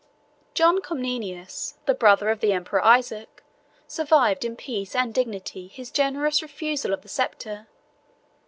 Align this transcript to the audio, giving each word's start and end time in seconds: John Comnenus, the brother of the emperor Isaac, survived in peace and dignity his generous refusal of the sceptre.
John 0.55 0.81
Comnenus, 0.81 1.75
the 1.85 1.93
brother 1.93 2.29
of 2.31 2.39
the 2.39 2.53
emperor 2.53 2.83
Isaac, 2.83 3.43
survived 3.87 4.43
in 4.43 4.55
peace 4.55 4.95
and 4.95 5.13
dignity 5.13 5.67
his 5.67 5.91
generous 5.91 6.41
refusal 6.41 6.91
of 6.91 7.03
the 7.03 7.07
sceptre. 7.07 7.67